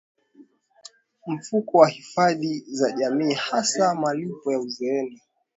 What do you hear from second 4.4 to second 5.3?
ya uzeeni